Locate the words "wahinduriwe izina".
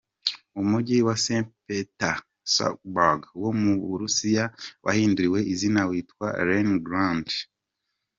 4.85-5.81